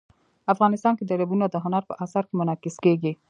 [0.53, 3.11] افغانستان کې دریابونه د هنر په اثار کې منعکس کېږي.